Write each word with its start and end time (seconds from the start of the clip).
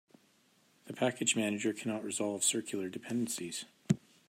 The 0.85 0.93
package 0.93 1.35
manager 1.35 1.73
cannot 1.73 2.03
resolve 2.03 2.43
circular 2.43 2.89
dependencies. 2.89 3.65